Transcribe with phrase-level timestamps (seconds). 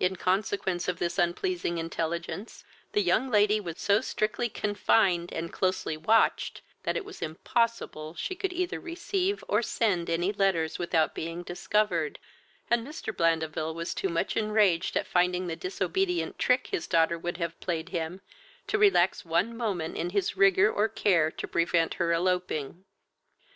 [0.00, 2.64] In consequence of this unpleasing intelligence,
[2.94, 8.34] the young lady was so strictly confined and closely watched, that it was impossible she
[8.34, 12.18] could either receive or send any letters without being discovered,
[12.72, 13.16] and Mr.
[13.16, 17.90] Blandeville was too much enraged at finding the disobedient trick his daughter would have played
[17.90, 18.20] him,
[18.66, 22.84] to relax on moment in his rigour or care to prevent her eloping.